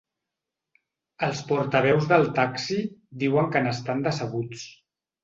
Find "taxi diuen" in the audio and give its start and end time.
2.39-3.51